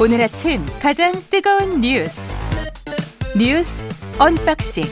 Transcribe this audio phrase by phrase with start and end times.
[0.00, 2.36] 오늘 아침 가장 뜨거운 뉴스
[3.36, 3.84] 뉴스
[4.18, 4.84] unboxing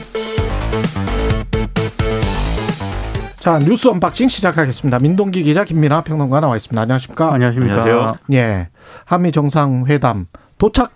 [3.37, 4.99] 자 뉴스 unboxing 시작하겠습니다.
[4.99, 6.81] 민동기 기자 김민아 평론가 나와 있습니다.
[6.81, 7.33] 안녕하십니까?
[7.33, 7.81] 안녕하십니까?
[7.81, 8.17] 안녕하세요.
[8.33, 8.67] 예,
[9.05, 10.27] 한미 정상회담
[10.57, 10.91] 도착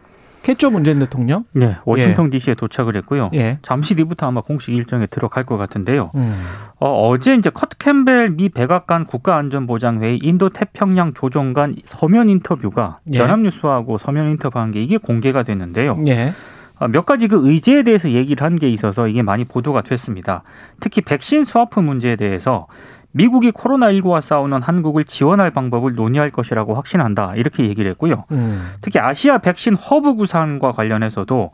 [0.48, 1.46] 했죠 문재인 대통령?
[1.54, 3.30] 네, 워싱턴 DC에 도착을 했고요.
[3.34, 3.60] 예.
[3.62, 6.12] 잠시 뒤부터 아마 공식 일정에 들어갈 것 같은데요.
[6.16, 6.36] 음.
[6.80, 13.20] 어제 이제 커트 캠벨 미 백악관 국가안전보장회의 인도 태평양 조정관 서면 인터뷰가 예.
[13.20, 16.04] 연합뉴스하고 서면 인터뷰한 게 이게 공개가 됐는데요.
[16.08, 16.34] 예.
[16.80, 20.42] 어, 몇 가지 그 의제에 대해서 얘기를 한 게 있어서 이게 많이 보도가 됐습니다.
[20.80, 22.66] 특히 백신 스와프 문제에 대해서
[23.14, 27.34] 미국이 코로나19와 싸우는 한국을 지원할 방법을 논의할 것이라고 확신한다.
[27.36, 28.26] 이렇게 얘기를 했고요.
[28.32, 28.72] 음.
[28.82, 31.52] 특히 아시아 백신 허브 구상과 관련해서도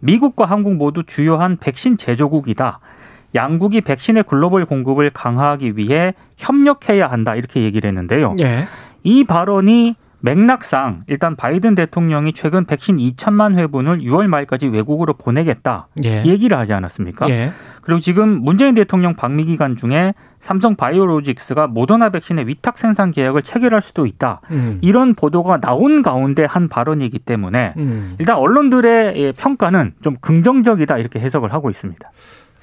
[0.00, 2.80] 미국과 한국 모두 주요한 백신 제조국이다.
[3.34, 7.34] 양국이 백신의 글로벌 공급을 강화하기 위해 협력해야 한다.
[7.34, 8.28] 이렇게 얘기를 했는데요.
[8.40, 8.66] 예.
[9.02, 15.88] 이 발언이 맥락상 일단 바이든 대통령이 최근 백신 2천만 회분을 6월 말까지 외국으로 보내겠다.
[16.04, 16.24] 예.
[16.24, 17.28] 얘기를 하지 않았습니까?
[17.30, 17.52] 예.
[17.82, 23.82] 그리고 지금 문재인 대통령 방미 기간 중에 삼성 바이오로직스가 모더나 백신의 위탁 생산 계약을 체결할
[23.82, 24.40] 수도 있다.
[24.50, 24.78] 음.
[24.80, 28.16] 이런 보도가 나온 가운데 한 발언이기 때문에 음.
[28.18, 32.10] 일단 언론들의 예, 평가는 좀 긍정적이다 이렇게 해석을 하고 있습니다.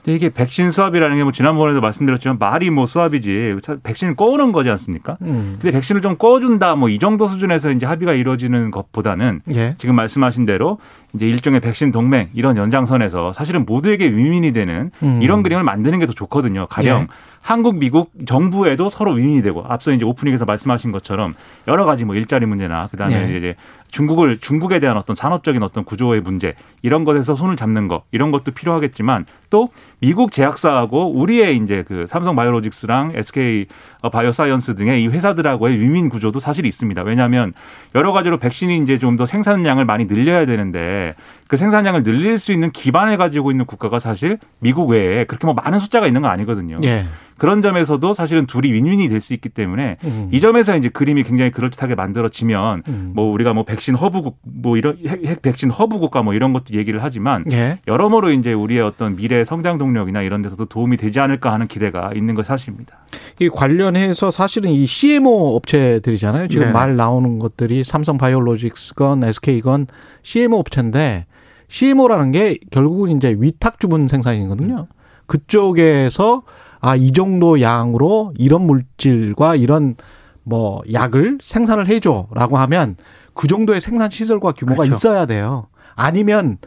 [0.10, 5.18] 이게 백신 수합이라는 게 뭐 지난번에도 말씀드렸지만 말이 뭐 수합이지 백신을 꺼오는 거지 않습니까?
[5.22, 5.58] 음.
[5.60, 9.76] 근데 백신을 좀 꺼준다 뭐 이 정도 수준에서 이제 합의가 이루어지는 것보다는 예.
[9.78, 10.80] 지금 말씀하신 대로
[11.18, 15.20] 이제 일종의 백신 동맹 이런 연장선에서 사실은 모두에게 윈윈이 되는 음.
[15.22, 16.68] 이런 그림을 만드는 게 더 좋거든요.
[16.70, 17.08] 가령 예.
[17.42, 21.34] 한국, 미국 정부에도 서로 윈윈이 되고 앞서 이제 오프닝에서 말씀하신 것처럼
[21.68, 23.38] 여러 가지 뭐 일자리 문제나 그다음에 예.
[23.38, 23.56] 이제
[23.90, 28.52] 중국을 중국에 대한 어떤 산업적인 어떤 구조의 문제 이런 것에서 손을 잡는 거 이런 것도
[28.52, 33.68] 필요하겠지만 또 미국 제약사하고 우리의 이제 그 삼성 바이오로직스랑 SK
[34.12, 37.02] 바이오사이언스 등의 이 회사들하고의 윈윈 구조도 사실 있습니다.
[37.04, 37.54] 왜냐하면
[37.96, 41.07] 여러 가지로 백신이 이제 좀 더 생산량을 많이 늘려야 되는데
[41.48, 45.80] 그 생산량을 늘릴 수 있는 기반을 가지고 있는 국가가 사실 미국 외에 그렇게 뭐 많은
[45.80, 46.78] 숫자가 있는 거 아니거든요.
[46.84, 47.06] 예.
[47.38, 50.30] 그런 점에서도 사실은 둘이 윈윈이 될 수 있기 때문에 음.
[50.32, 53.12] 이 점에서 이제 그림이 굉장히 그럴듯하게 만들어지면 음.
[53.14, 56.74] 뭐 우리가 뭐 백신 허브국 뭐 이런 핵, 핵 백신 허브 국가 뭐 이런 것도
[56.74, 57.80] 얘기를 하지만 예.
[57.88, 62.36] 여러모로 이제 우리의 어떤 미래 성장 동력이나 이런 데서도 도움이 되지 않을까 하는 기대가 있는
[62.36, 63.00] 것 사실입니다.
[63.40, 66.48] 이 관련해서 사실은 이 CMO 업체들이잖아요.
[66.48, 66.72] 지금 네.
[66.72, 69.88] 말 나오는 것들이 삼성 바이오로직스건 SK건
[70.24, 71.26] CMO 업체인데
[71.68, 74.88] CMO라는 게 결국은 이제 위탁 주문 생산이거든요.
[75.26, 76.44] 그쪽에서
[76.80, 79.96] 아 이 정도 양으로 이런 물질과 이런
[80.44, 82.96] 뭐 약을 생산을 해줘라고 하면
[83.34, 84.96] 그 정도의 생산 시설과 규모가 그렇죠.
[84.96, 85.68] 있어야 돼요.
[85.96, 86.58] 아니면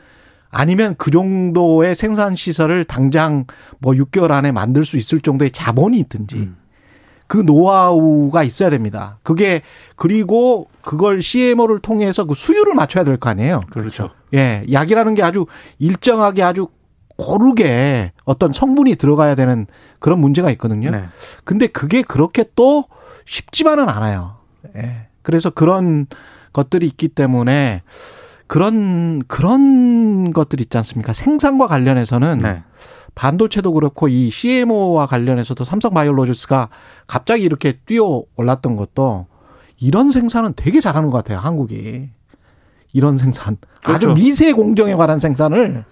[0.50, 3.46] 아니면 그 정도의 생산 시설을 당장
[3.78, 6.56] 뭐 6개월 안에 만들 수 있을 정도의 자본이 있든지 음.
[7.28, 9.18] 그 노하우가 있어야 됩니다.
[9.22, 9.62] 그게
[9.94, 13.60] 그리고 그걸 CMO를 통해서 그 수율을 맞춰야 될 거 아니에요.
[13.70, 14.10] 그렇죠.
[14.34, 15.46] 예, 약이라는 게 아주
[15.78, 16.66] 일정하게 아주
[17.20, 19.66] 고르게 어떤 성분이 들어가야 되는
[19.98, 20.90] 그런 문제가 있거든요.
[20.90, 21.04] 네.
[21.44, 22.84] 근데 그게 그렇게 또
[23.26, 24.36] 쉽지만은 않아요.
[24.76, 25.08] 예.
[25.20, 26.06] 그래서 그런
[26.54, 27.82] 것들이 있기 때문에
[28.46, 31.12] 그런 그런 것들 있지 않습니까?
[31.12, 32.62] 생산과 관련해서는 네.
[33.14, 36.70] 반도체도 그렇고 이 CMO와 관련해서도 삼성 바이오로직스가
[37.06, 39.26] 갑자기 이렇게 뛰어 올랐던 것도
[39.78, 41.38] 이런 생산은 되게 잘하는 것 같아요.
[41.38, 42.08] 한국이
[42.92, 44.14] 이런 생산 아주 그렇죠.
[44.14, 45.84] 미세 공정에 관한 생산을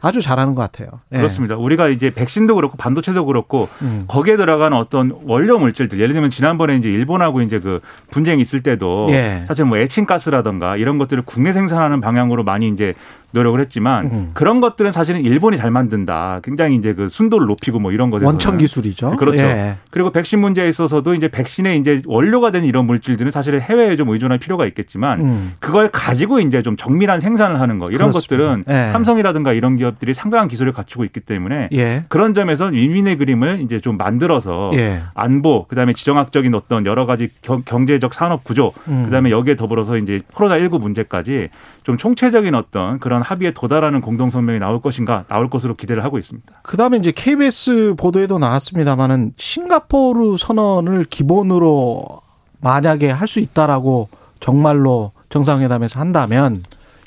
[0.00, 1.00] 아주 잘하는 것 같아요.
[1.12, 1.18] 예.
[1.18, 1.56] 그렇습니다.
[1.56, 4.04] 우리가 이제 백신도 그렇고 반도체도 그렇고 음.
[4.06, 7.80] 거기에 들어가는 어떤 원료 물질들 예를 들면 지난번에 이제 일본하고 이제 그
[8.10, 9.44] 분쟁이 있을 때도 예.
[9.46, 12.94] 사실 뭐 에칭 가스라던가 이런 것들을 국내 생산하는 방향으로 많이 이제
[13.32, 14.30] 노력을 했지만 음.
[14.34, 16.40] 그런 것들은 사실은 일본이 잘 만든다.
[16.42, 19.10] 굉장히 이제 그 순도를 높이고 뭐 이런 것에서 원천 기술이죠.
[19.16, 19.42] 그렇죠.
[19.42, 19.76] 예.
[19.90, 24.38] 그리고 백신 문제에 있어서도 이제 백신의 이제 원료가 되는 이런 물질들은 사실은 해외에 좀 의존할
[24.38, 25.52] 필요가 있겠지만 음.
[25.58, 28.54] 그걸 가지고 이제 좀 정밀한 생산을 하는 거 이런 그렇습니다.
[28.54, 28.92] 것들은 예.
[28.92, 32.04] 삼성이라든가 이런 기업들이 상당한 기술을 갖추고 있기 때문에 예.
[32.08, 35.02] 그런 점에서 윈윈의 그림을 이제 좀 만들어서 예.
[35.14, 39.04] 안보 그다음에 지정학적인 어떤 여러 가지 경, 경제적 산업 구조 음.
[39.04, 41.48] 그다음에 여기에 더불어서 이제 코로나 19 문제까지
[41.82, 46.60] 좀 총체적인 어떤 그런 합의에 도달하는 공동 성명이 나올 것인가 나올 것으로 기대를 하고 있습니다.
[46.62, 52.20] 그다음에 이제 KBS 보도에도 나왔습니다만은 싱가포르 선언을 기본으로
[52.60, 54.08] 만약에 할 수 있다라고
[54.38, 56.62] 정말로 정상회담에서 한다면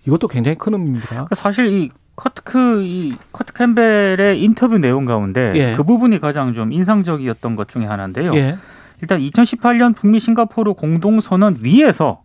[0.06, 1.08] 이것도 굉장히 큰 의미입니다.
[1.10, 5.76] 그러니까 사실 이 커트크 이 커트 캠벨의 인터뷰 내용 가운데 예.
[5.78, 8.34] 그 부분이 가장 좀 인상적이었던 것 중에 하나인데요.
[8.36, 8.58] 예.
[9.02, 12.24] 일단 2018년 북미 싱가포르 공동 선언 위에서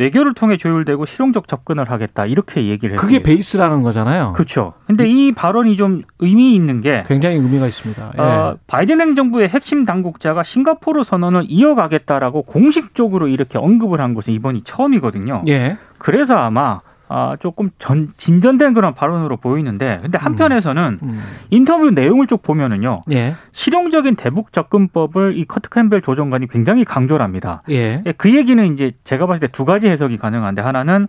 [0.00, 3.00] 외교를 통해 조율되고 실용적 접근을 하겠다 이렇게 얘기를 했습니다.
[3.00, 4.32] 그게 베이스라는 거잖아요.
[4.34, 4.72] 그렇죠.
[4.86, 8.12] 근데 이 발언이 좀 의미 있는 게 굉장히 의미가 있습니다.
[8.16, 8.20] 예.
[8.20, 15.44] 어, 바이든 행정부의 핵심 당국자가 싱가포르 선언을 이어가겠다라고 공식적으로 이렇게 언급을 한 것은 이번이 처음이거든요.
[15.48, 15.76] 예.
[15.98, 16.80] 그래서 아마
[17.12, 21.22] 아, 조금 전, 진전된 그런 발언으로 보이는데, 근데 한편에서는 음.
[21.50, 23.34] 인터뷰 내용을 쭉 보면은요, 예.
[23.50, 27.62] 실용적인 대북 접근법을 이 커트 캠벨 조정관이 굉장히 강조를 합니다.
[27.68, 28.00] 예.
[28.06, 31.08] 예, 그 얘기는 이제 제가 봤을 때 두 가지 해석이 가능한데, 하나는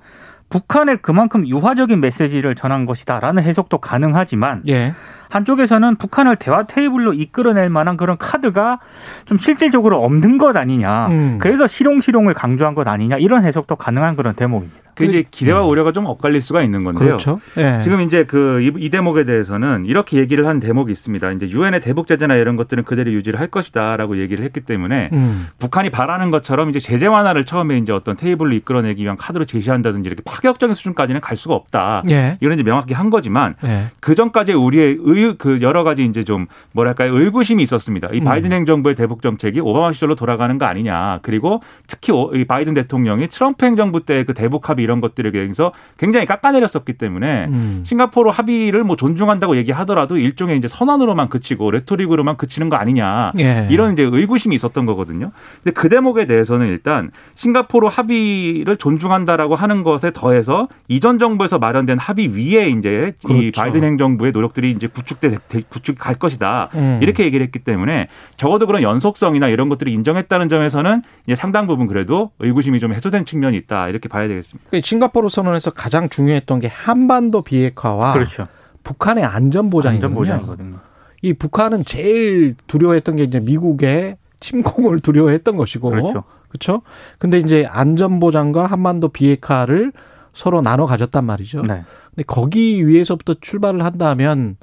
[0.49, 4.93] 북한에 그만큼 유화적인 메시지를 전한 것이다라는 해석도 가능하지만, 예.
[5.29, 8.79] 한쪽에서는 북한을 대화 테이블로 이끌어낼 만한 그런 카드가
[9.25, 11.07] 좀 실질적으로 없는 것 아니냐.
[11.07, 11.37] 음.
[11.39, 13.17] 그래서 실용실용을 강조한 것 아니냐.
[13.17, 14.90] 이런 해석도 가능한 그런 대목입니다.
[14.95, 17.07] 그 이제 기대와 우려가 좀 엇갈릴 수가 있는 건데요.
[17.07, 17.39] 그렇죠.
[17.57, 17.79] 예.
[17.83, 21.31] 지금 이제 그이 대목에 대해서는 이렇게 얘기를 한 대목이 있습니다.
[21.31, 25.47] 이제 유엔의 대북 제재나 이런 것들은 그대로 유지를 할 것이다라고 얘기를 했기 때문에 음.
[25.59, 30.21] 북한이 바라는 것처럼 이제 제재 완화를 처음에 이제 어떤 테이블로 이끌어내기 위한 카드로 제시한다든지 이렇게
[30.25, 32.03] 파격적인 수준까지는 갈 수가 없다.
[32.09, 32.37] 예.
[32.39, 33.91] 이런 이제 명확히 한 거지만 예.
[33.99, 38.09] 그 전까지 우리의 의, 그 여러 가지 이제 좀 뭐랄까요 의구심이 있었습니다.
[38.13, 38.23] 이 음.
[38.23, 41.19] 바이든 행정부의 대북 정책이 오바마 시절로 돌아가는 거 아니냐.
[41.21, 45.71] 그리고 특히 오- 이 바이든 대통령이 트럼프 행정부 때 그 대북 합의 이런 것들에 대해서
[45.97, 47.83] 굉장히 깎아내렸었기 때문에 음.
[47.85, 53.31] 싱가포르 합의를 뭐 존중한다고 얘기하더라도 일종의 이제 선언으로만 그치고 레토릭으로만 그치는 거 아니냐.
[53.39, 53.67] 예.
[53.69, 55.31] 이런 이제 의구심이 있었던 거거든요.
[55.63, 62.29] 근데 그 대목에 대해서는 일단 싱가포르 합의를 존중한다라고 하는 것에 더해서 이전 정부에서 마련된 합의
[62.29, 63.61] 위에 이제 이 그렇죠.
[63.61, 65.37] 바이든 행정부의 노력들이 이제 구축돼
[65.69, 66.69] 구축 갈 것이다.
[66.75, 66.99] 음.
[67.01, 68.07] 이렇게 얘기를 했기 때문에
[68.37, 73.57] 적어도 그런 연속성이나 이런 것들을 인정했다는 점에서는 이제 상당 부분 그래도 의구심이 좀 해소된 측면이
[73.57, 73.89] 있다.
[73.89, 74.69] 이렇게 봐야 되겠습니다.
[74.71, 78.47] 그 싱가포르 선언에서 가장 중요했던 게 한반도 비핵화와 그렇죠.
[78.83, 80.07] 북한의 안전 보장이거든요.
[80.07, 80.79] 안전 보장이거든요.
[81.21, 86.23] 이 북한은 제일 두려워했던 게 이제 미국의 침공을 두려워했던 것이고 그렇죠.
[86.47, 86.81] 그렇죠?
[87.19, 89.91] 근데 이제 안전 보장과 한반도 비핵화를
[90.33, 91.63] 서로 나눠 가졌단 말이죠.
[91.63, 91.83] 네.
[92.09, 94.55] 근데 거기 위에서부터 출발을 한다면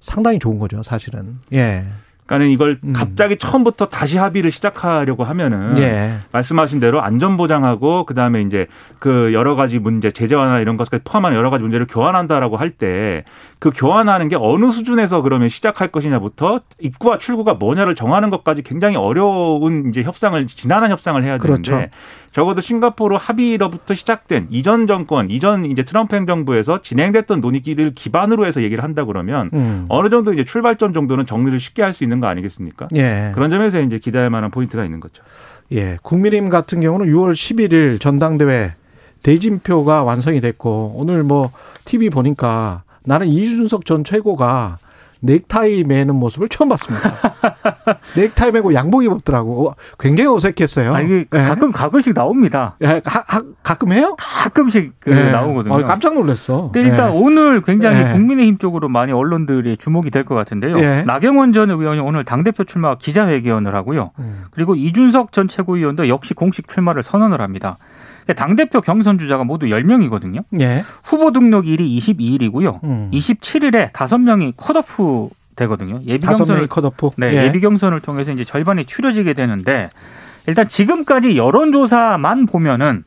[0.00, 1.38] 상당히 좋은 거죠, 사실은.
[1.52, 1.84] 예.
[2.32, 2.92] 그러니까는 이걸 음.
[2.94, 6.14] 갑자기 처음부터 다시 합의를 시작하려고 하면은 예.
[6.32, 8.66] 말씀하신 대로 안전 보장하고 그다음에 이제
[8.98, 13.24] 그 여러 가지 문제 제재 완화 이런 것까지 포함한 여러 가지 문제를 교환한다라고 할 때
[13.62, 19.88] 그 교환하는 게 어느 수준에서 그러면 시작할 것이냐부터 입구와 출구가 뭐냐를 정하는 것까지 굉장히 어려운
[19.88, 21.88] 이제 협상을 지난한 협상을 해야 되는데 그렇죠.
[22.32, 28.82] 적어도 싱가포르 합의로부터 시작된 이전 정권 이전 이제 트럼프 행정부에서 진행됐던 논의기를 기반으로 해서 얘기를
[28.82, 29.86] 한다 그러면 음.
[29.88, 32.88] 어느 정도 이제 출발점 정도는 정리를 쉽게 할 수 있는 거 아니겠습니까?
[32.96, 33.30] 예.
[33.32, 35.22] 그런 점에서 이제 기대할 만한 포인트가 있는 거죠.
[35.70, 35.98] 예.
[36.02, 38.74] 국민의힘 같은 경우는 6월 11일 전당대회
[39.22, 41.52] 대진표가 완성이 됐고 오늘 뭐
[41.84, 44.78] TV 보니까 나는 이준석 전 최고가
[45.24, 47.12] 넥타이 매는 모습을 처음 봤습니다.
[48.16, 49.72] 넥타이 매고 양복 입었더라고.
[50.00, 50.92] 굉장히 어색했어요.
[50.92, 51.38] 아, 이게 예.
[51.44, 52.74] 가끔 가끔씩 나옵니다.
[52.82, 54.16] 예, 가, 가, 가끔 해요?
[54.18, 55.30] 가끔씩 그 예.
[55.30, 55.74] 나오거든요.
[55.74, 56.70] 어, 깜짝 놀랐어.
[56.72, 57.16] 근데 일단 예.
[57.16, 58.10] 오늘 굉장히 예.
[58.10, 60.76] 국민의힘 쪽으로 많이 언론들이 주목이 될 것 같은데요.
[60.78, 61.02] 예.
[61.06, 64.10] 나경원 전 의원이 오늘 당대표 출마 기자회견을 하고요.
[64.18, 64.44] 음.
[64.50, 67.78] 그리고 이준석 전 최고위원도 역시 공식 출마를 선언을 합니다.
[68.36, 70.44] 당대표 경선 주자가 모두 10명이거든요.
[70.60, 70.84] 예.
[71.02, 72.82] 후보 등록일이 22일이고요.
[72.84, 73.10] 음.
[73.12, 76.00] 27일에 5명이 컷오프 되거든요.
[76.06, 77.10] 예비 경선을 컷오프.
[77.16, 77.44] 네, 예.
[77.44, 79.90] 예비 경선을 통해서 이제 절반이 추려지게 되는데
[80.46, 83.04] 일단 지금까지 여론조사만 보면은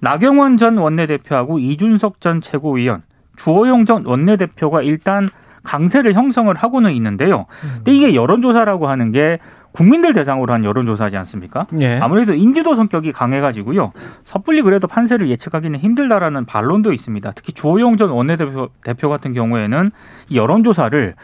[0.00, 3.02] 나경원 전 원내대표하고 이준석 전 최고위원,
[3.36, 5.28] 주호영 전 원내대표가 일단
[5.62, 7.46] 강세를 형성을 하고는 있는데요.
[7.76, 9.38] 근데 이게 여론조사라고 하는 게
[9.76, 11.66] 국민들 대상으로 한 여론조사지 않습니까?
[11.80, 11.98] 예.
[11.98, 13.92] 아무래도 인지도 성격이 강해가지고요.
[14.24, 17.30] 섣불리 그래도 판세를 예측하기는 힘들다라는 반론도 있습니다.
[17.32, 19.90] 특히 주호영 전 원내대표 대표 같은 경우에는
[20.30, 21.14] 이 여론조사를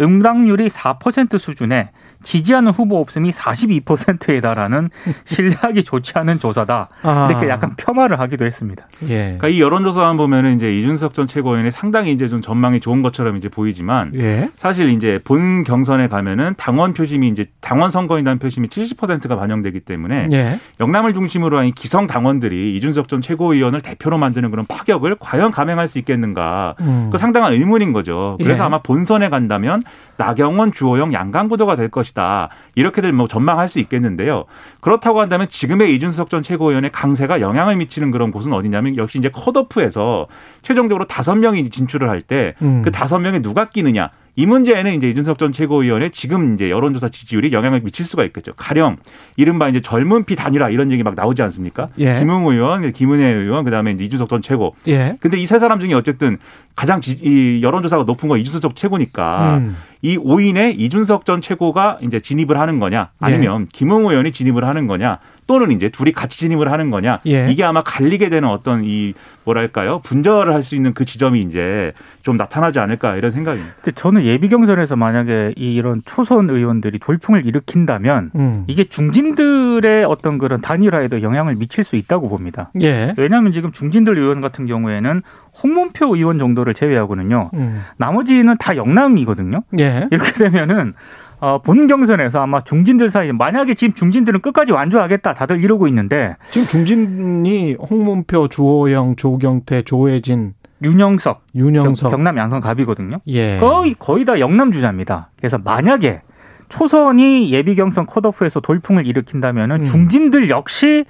[0.00, 1.90] 응답률이 4% 수준에
[2.22, 4.90] 지지하는 후보 없음이 42%에 달하는
[5.24, 6.88] 신뢰하기 좋지 않은 조사다.
[7.02, 7.28] 아.
[7.30, 8.86] 이렇게 약간 폄하를 하기도 했습니다.
[9.04, 9.36] 예.
[9.38, 13.48] 그러니까 이 여론조사만 보면은 이제 이준석 전 최고위원이 상당히 이제 좀 전망이 좋은 것처럼 이제
[13.48, 14.50] 보이지만 예.
[14.56, 20.60] 사실 이제 본 경선에 가면은 당원 표심이 이제 당원 선거인단 표심이 70%가 반영되기 때문에 예.
[20.80, 25.98] 영남을 중심으로 한이 기성 당원들이 이준석 전 최고위원을 대표로 만드는 그런 파격을 과연 감행할 수
[25.98, 26.74] 있겠는가?
[26.80, 27.08] 음.
[27.10, 28.36] 그 상당한 의문인 거죠.
[28.42, 28.66] 그래서 예.
[28.66, 29.82] 아마 본선에 간다면
[30.18, 32.50] 나경원, 주호영 양강 구도가 될 것이다.
[32.74, 34.44] 이렇게들 뭐 전망할 수 있겠는데요.
[34.80, 40.26] 그렇다고 한다면 지금의 이준석 전 최고위원의 강세가 영향을 미치는 그런 곳은 어디냐면 역시 이제 컷오프에서
[40.62, 42.82] 최종적으로 다섯 명이 진출을 할 때그 음.
[42.92, 44.10] 다섯 명에 누가 끼느냐.
[44.36, 48.52] 이 문제에는 이제 이준석 전 최고위원의 지금 이제 여론조사 지지율이 영향을 미칠 수가 있겠죠.
[48.54, 48.98] 가령
[49.36, 51.88] 이른바 이제 젊은 피 단일화 이런 얘기 막 나오지 않습니까?
[51.98, 52.20] 예.
[52.20, 54.76] 김웅 의원, 김은혜 의원, 그다음에 이제 이준석 전 최고.
[54.86, 55.16] 예.
[55.18, 56.38] 근데 이 세 사람 중에 어쨌든
[56.76, 59.76] 가장 지, 이 여론조사가 높은 건 이준석 최고니까 음.
[60.02, 63.26] 이 5인에 이준석 전 최고가 이제 진입을 하는 거냐 예.
[63.26, 67.48] 아니면 김웅 의원이 진입을 하는 거냐 또는 이제 둘이 같이 진입을 하는 거냐 예.
[67.50, 69.14] 이게 아마 갈리게 되는 어떤 이
[69.44, 73.74] 뭐랄까요 분절을 할 수 있는 그 지점이 이제 좀 나타나지 않을까 이런 생각입니다.
[73.76, 78.64] 근데 저는 예비 경선에서 만약에 이- 이런 초선 의원들이 돌풍을 일으킨다면 음.
[78.66, 82.70] 이게 중진들의 어떤 그런 단일화에도 영향을 미칠 수 있다고 봅니다.
[82.82, 83.14] 예.
[83.16, 85.22] 왜냐하면 지금 중진들 의원 같은 경우에는
[85.62, 87.50] 홍문표 의원 정도를 제외하고는요.
[87.54, 87.82] 음.
[87.96, 89.62] 나머지는 다 영남이거든요.
[89.78, 90.06] 예.
[90.10, 90.92] 이렇게 되면은
[91.40, 96.66] 어, 본 경선에서 아마 중진들 사이 만약에 지금 중진들은 끝까지 완주하겠다 다들 이러고 있는데 지금
[96.66, 102.10] 중진이 홍문표, 주호영, 조경태, 조혜진, 윤영석, 윤영석.
[102.10, 103.18] 경, 남 양성 갑이거든요.
[103.28, 103.58] 예.
[103.58, 105.30] 거의 거의 다 영남 주자입니다.
[105.36, 106.22] 그래서 만약에
[106.68, 109.84] 초선이 예비 경선 컷오프에서 돌풍을 일으킨다면은 음.
[109.84, 111.04] 중진들 역시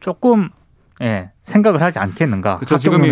[0.00, 0.48] 조금
[1.02, 2.56] 예, 생각을 하지 않겠는가.
[2.58, 2.78] 그렇죠.
[2.78, 3.10] 지금 이.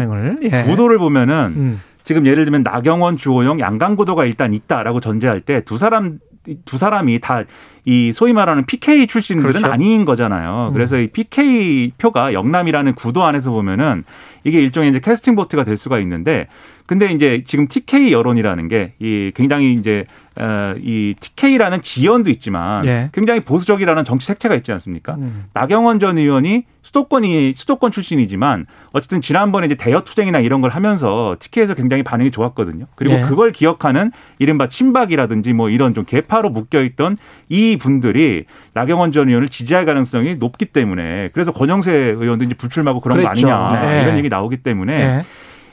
[0.50, 0.62] 예.
[0.62, 1.80] 구도를 보면은 음.
[2.02, 6.18] 지금 예를 들면 나경원, 주호영, 양강 구도가 일단 있다라고 전제할 때 두 사람
[6.64, 7.44] 두 사람이 다
[7.84, 9.66] 이 소위 말하는 PK 출신들은 그렇죠.
[9.72, 10.68] 아닌 거잖아요.
[10.68, 10.72] 음.
[10.74, 14.04] 그래서 이 PK 표가 영남이라는 구도 안에서 보면은
[14.44, 16.46] 이게 일종의 이제 캐스팅 보트가 될 수가 있는데
[16.90, 23.10] 근데 이제 지금 TK 여론이라는 게 이 굉장히 이제 어, 이 TK라는 지연도 있지만 예.
[23.12, 25.14] 굉장히 보수적이라는 정치 색채가 있지 않습니까?
[25.14, 25.44] 음.
[25.52, 31.74] 나경원 전 의원이 수도권이 수도권 출신이지만 어쨌든 지난번에 이제 대여 투쟁이나 이런 걸 하면서 TK에서
[31.74, 32.86] 굉장히 반응이 좋았거든요.
[32.96, 33.20] 그리고 예.
[33.22, 37.18] 그걸 기억하는 이른바 친박이라든지 뭐 이런 좀 개파로 묶여 있던
[37.48, 43.18] 이 분들이 나경원 전 의원을 지지할 가능성이 높기 때문에 그래서 권영세 의원도 이제 불출마고 그런
[43.18, 43.46] 그랬죠.
[43.46, 44.02] 거 아니냐 네.
[44.02, 45.22] 이런 얘기 나오기 때문에 예.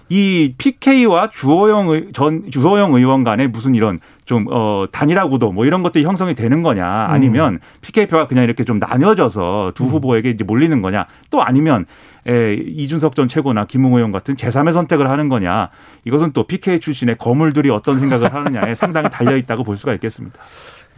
[0.10, 5.66] 이 PK와 주호영 의, 전 주호영 의원 간에 무슨 이런 좀 어 단일화 구도 뭐
[5.66, 10.82] 이런 것들이 형성이 되는 거냐 아니면 PK표가 그냥 이렇게 좀 나뉘어져서 두 후보에게 이제 몰리는
[10.82, 11.86] 거냐 또 아니면
[12.28, 15.70] 에, 이준석 전 최고나 김웅 의원 같은 제3의 선택을 하는 거냐
[16.04, 20.38] 이것은 또 PK 출신의 거물들이 어떤 생각을 하느냐에 상당히 달려 있다고 볼 수가 있겠습니다.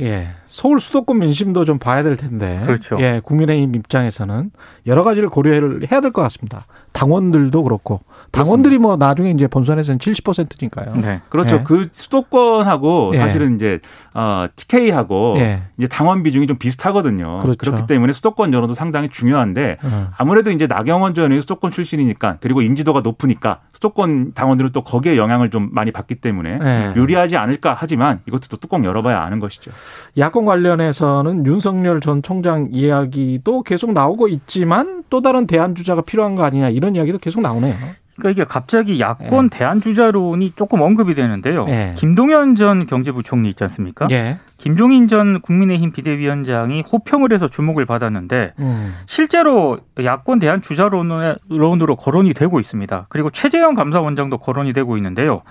[0.01, 0.29] 예.
[0.45, 2.61] 서울 수도권 민심도 좀 봐야 될 텐데.
[2.65, 2.97] 그렇죠.
[2.99, 3.21] 예.
[3.23, 4.51] 국민의힘 입장에서는
[4.87, 6.65] 여러 가지를 고려를 해야 될 것 같습니다.
[6.91, 8.01] 당원들도 그렇고.
[8.31, 10.95] 당원들이 뭐 나중에 이제 본선에서는 70%니까요.
[10.95, 11.21] 네.
[11.29, 11.57] 그렇죠.
[11.57, 11.63] 예.
[11.63, 13.17] 그 수도권하고 예.
[13.19, 13.79] 사실은 이제
[14.13, 15.63] 어, TK하고 예.
[15.77, 17.37] 이제 당원 비중이 좀 비슷하거든요.
[17.39, 17.75] 그렇죠.
[17.75, 20.09] 기 때문에 수도권 여론도 상당히 중요한데 어.
[20.17, 25.51] 아무래도 이제 나경원 전 의원이 수도권 출신이니까 그리고 인지도가 높으니까 수도권 당원들은 또 거기에 영향을
[25.51, 26.93] 좀 많이 받기 때문에 예.
[26.95, 29.71] 유리하지 않을까 하지만 이것도 또 뚜껑 열어봐야 아는 것이죠.
[30.17, 36.43] 야권 관련해서는 윤석열 전 총장 이야기도 계속 나오고 있지만 또 다른 대안 주자가 필요한 거
[36.43, 37.73] 아니냐 이런 이야기도 계속 나오네요.
[38.19, 41.65] 그러니까 이게 갑자기 야권 대안 주자론이 조금 언급이 되는데요.
[41.69, 41.95] 예.
[41.97, 44.07] 김동연 전 경제부총리 있지 않습니까?
[44.11, 44.39] 예.
[44.57, 48.93] 김종인 전 국민의힘 비대위원장이 호평을 해서 주목을 받았는데 음.
[49.05, 53.05] 실제로 야권 대한 주자론으로 거론이 되고 있습니다.
[53.07, 55.41] 그리고 최재형 감사원장도 거론이 되고 있는데요.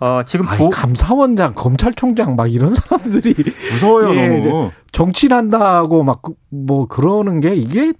[0.00, 3.34] 어, 지금 아니, 조, 감사원장, 검찰총장 막 이런 사람들이
[3.72, 4.70] 무서워요 예, 너무.
[4.92, 7.92] 정치한다고 막 뭐 그러는 게 이게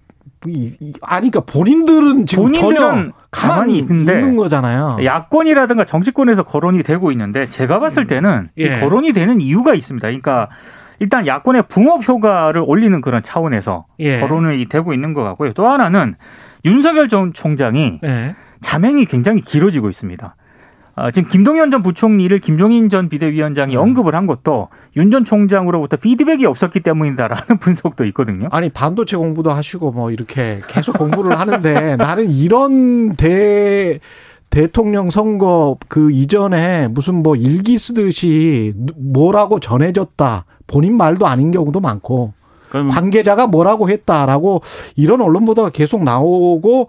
[1.02, 4.99] 아니 그러니까 본인들은 지금 전혀 본인들은 가만히 가만히 있는데 있는 거잖아요.
[5.04, 8.64] 야권이라든가 정치권에서 거론이 되고 있는데 제가 봤을 때는 예.
[8.64, 10.07] 이 거론이 되는 이유가 있습니다.
[10.07, 10.49] 그러니까
[10.99, 14.21] 일단 야권의 붕업 효과를 올리는 그런 차원에서 예.
[14.21, 15.52] 거론이 되고 있는 것 같고요.
[15.52, 16.14] 또 하나는
[16.64, 18.35] 윤석열 전 총장이 예.
[18.62, 20.37] 자맹이 굉장히 길어지고 있습니다.
[21.00, 23.80] 아, 지금 김동연 전 부총리를 김종인 전 비대위원장이 음.
[23.80, 28.49] 언급을 한 것도 윤 전 총장으로부터 피드백이 없었기 때문이다라는 분석도 있거든요.
[28.50, 33.99] 아니 반도체 공부도 하시고 뭐 이렇게 계속 공부를 하는데 나는 이런 대
[34.50, 42.35] 대통령 선거 그 이전에 무슨 뭐 일기 쓰듯이 뭐라고 전해졌다 본인 말도 아닌 경우도 많고
[42.71, 44.62] 관계자가 뭐라고 했다라고
[44.95, 46.88] 이런 언론 보도가 계속 나오고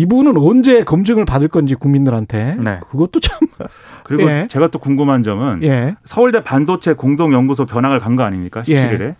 [0.00, 2.80] 이분은 언제 검증을 받을 건지 국민들한테 네.
[2.90, 3.38] 그것도 참
[4.04, 4.46] 그리고 예.
[4.50, 5.96] 제가 또 궁금한 점은 예.
[6.04, 8.62] 서울대 반도체 공동 연구소 견학을 간 거 아닙니까?
[8.62, 9.14] 17일에.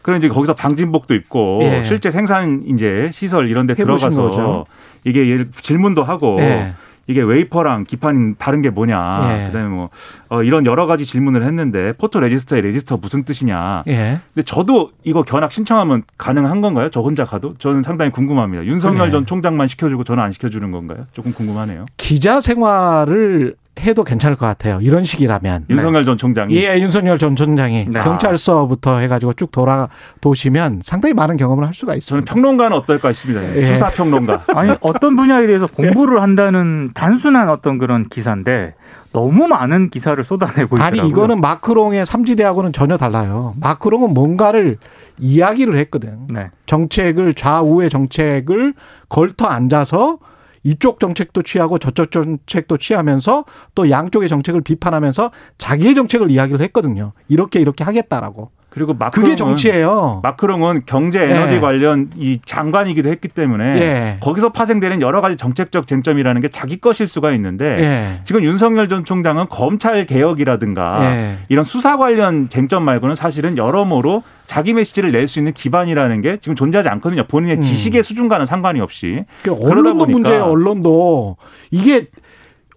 [0.00, 1.84] 그럼 이제 거기서 방진복도 입고 예.
[1.86, 4.66] 실제 생산 이제 시설 이런 데 들어가서 거죠.
[5.04, 6.72] 이게 질문도 하고 예.
[7.06, 9.20] 이게 웨이퍼랑 기판 다른 게 뭐냐.
[9.42, 9.46] 예.
[9.46, 9.90] 그다음에 뭐
[10.28, 13.82] 어, 이런 여러 가지 질문을 했는데 포토 레지스트의 레지스트 무슨 뜻이냐.
[13.88, 14.20] 예.
[14.34, 16.88] 근데 저도 이거 견학 신청하면 가능한 건가요?
[16.90, 17.54] 저 혼자 가도?
[17.54, 18.64] 저는 상당히 궁금합니다.
[18.64, 19.10] 윤석열 그래.
[19.10, 21.06] 전 총장만 시켜주고 저는 안 시켜주는 건가요?
[21.12, 21.86] 조금 궁금하네요.
[21.96, 24.78] 기자 생활을 해도 괜찮을 것 같아요.
[24.82, 25.66] 이런 식이라면.
[25.70, 28.00] 윤석열 전 총장이 예, 윤석열 전 총장이 네.
[28.00, 29.88] 경찰서부터 해가지고 쭉 돌아
[30.20, 32.32] 도시면 상당히 많은 경험을 할 수가 저는 있습니다.
[32.32, 33.42] 평론가는 어떨까 싶습니다.
[33.56, 33.66] 예.
[33.66, 34.44] 수사 평론가.
[34.54, 38.74] 아니 어떤 분야에 대해서 공부를 한다는 단순한 어떤 그런 기사인데
[39.12, 41.10] 너무 많은 기사를 쏟아내고 아니 있더라고요.
[41.10, 43.54] 이거는 마크롱의 삼지대하고는 전혀 달라요.
[43.60, 44.76] 마크롱은 뭔가를
[45.18, 46.26] 이야기를 했거든.
[46.28, 46.50] 네.
[46.66, 48.74] 정책을 좌우의 정책을
[49.08, 50.18] 걸터 앉아서
[50.64, 57.12] 이쪽 정책도 취하고 저쪽 정책도 취하면서 또 양쪽의 정책을 비판하면서 자기의 정책을 이야기를 했거든요.
[57.28, 58.50] 이렇게 이렇게 하겠다라고.
[58.72, 60.20] 그리고 마크롱은 그게 정치예요.
[60.22, 61.60] 마크롱은 경제 에너지 예.
[61.60, 64.16] 관련 이 장관이기도 했기 때문에 예.
[64.20, 68.20] 거기서 파생되는 여러 가지 정책적 쟁점이라는 게 자기 것일 수가 있는데 예.
[68.24, 71.38] 지금 윤석열 전 총장은 검찰 개혁이라든가 예.
[71.50, 74.22] 이런 수사 관련 쟁점 말고는 사실은 여러모로
[74.52, 77.24] 자기 메시지를 낼 수 있는 기반이라는 게 지금 존재하지 않거든요.
[77.26, 77.60] 본인의 음.
[77.62, 79.24] 지식의 수준과는 상관이 없이.
[79.42, 80.42] 그 그러다 언론도 문제예요.
[80.44, 81.36] 언론도
[81.70, 82.08] 이게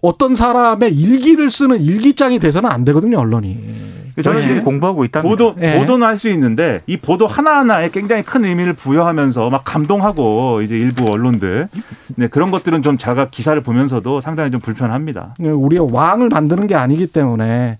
[0.01, 3.19] 어떤 사람의 일기를 쓰는 일기장이 돼서는 안 되거든요.
[3.19, 3.59] 언론이.
[4.23, 5.29] 저는 열심히 이제 공부하고 있답니다.
[5.29, 5.77] 보도 예.
[5.77, 10.77] 보도는 할 수 있는데 이 보도 하나 하나에 굉장히 큰 의미를 부여하면서 막 감동하고 이제
[10.77, 11.67] 일부 언론들
[12.15, 15.33] 네, 그런 것들은 좀 제가 기사를 보면서도 상당히 좀 불편합니다.
[15.39, 17.77] 우리가 왕을 만드는 게 아니기 때문에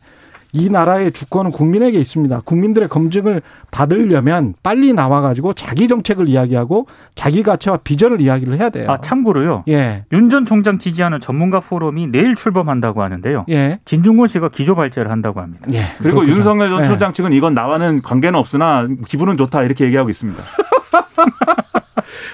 [0.55, 2.41] 이 나라의 주권은 국민에게 있습니다.
[2.45, 8.89] 국민들의 검증을 받으려면 빨리 나와가지고 자기 정책을 이야기하고 자기 가치와 비전을 이야기를 해야 돼요.
[8.89, 9.65] 아 참고로요.
[9.67, 13.45] 예, 윤 전 총장 지지하는 전문가 포럼이 내일 출범한다고 하는데요.
[13.49, 15.65] 예, 진중권 씨가 기조 발제를 한다고 합니다.
[15.73, 15.87] 예.
[15.99, 16.37] 그리고 그렇군요.
[16.37, 16.85] 윤석열 전 예.
[16.85, 20.41] 총장 측은 이건 나와는 관계는 없으나 기분은 좋다 이렇게 얘기하고 있습니다.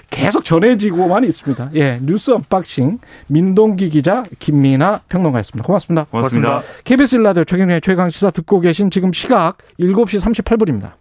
[0.09, 1.71] 계속 전해지고만 있습니다.
[1.75, 5.65] 예, 뉴스 언박싱 민동기 기자 김민아 평론가였습니다.
[5.65, 6.05] 고맙습니다.
[6.05, 6.49] 고맙습니다.
[6.49, 6.83] 고맙습니다.
[6.83, 11.00] KBS 일라디오 최경련의 최강 시사 듣고 계신 지금 시각 7시 38분입니다.